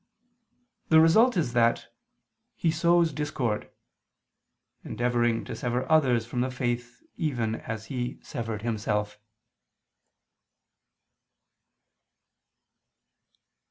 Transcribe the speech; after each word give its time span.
The 0.89 0.99
result 0.99 1.37
is 1.37 1.53
that 1.53 1.85
"he 2.55 2.71
sows 2.71 3.13
discord," 3.13 3.69
endeavoring 4.83 5.45
to 5.45 5.55
sever 5.55 5.87
others 5.91 6.25
from 6.25 6.41
the 6.41 6.49
faith 6.49 7.03
even 7.17 7.53
as 7.57 7.85
he 7.85 8.17
severed 8.23 8.63
himself. 8.63 9.19